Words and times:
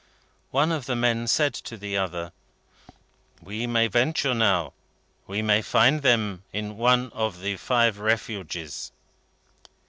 One 0.49 0.71
of 0.71 0.87
the 0.87 0.95
men 0.95 1.27
said 1.27 1.53
to 1.53 1.77
the 1.77 1.95
other: 1.95 2.31
"We 3.39 3.67
may 3.67 3.85
venture 3.85 4.33
now. 4.33 4.73
We 5.27 5.43
may 5.43 5.61
find 5.61 6.01
them 6.01 6.41
in 6.51 6.75
one 6.75 7.11
of 7.13 7.39
the 7.39 7.55
five 7.57 7.99
Refuges." 7.99 8.91